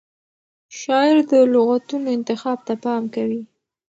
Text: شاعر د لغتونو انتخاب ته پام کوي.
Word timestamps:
شاعر 0.79 1.17
د 1.31 1.33
لغتونو 1.53 2.07
انتخاب 2.17 2.59
ته 2.67 2.73
پام 2.83 3.03
کوي. 3.15 3.41